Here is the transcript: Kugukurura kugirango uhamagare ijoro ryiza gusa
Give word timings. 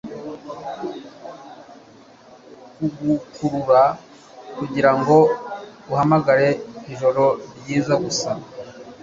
Kugukurura 2.75 3.83
kugirango 4.57 5.15
uhamagare 5.91 6.49
ijoro 6.93 7.23
ryiza 7.59 7.93
gusa 8.03 8.29